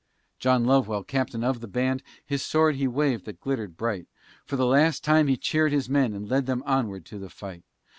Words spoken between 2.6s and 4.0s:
he waved, that glittered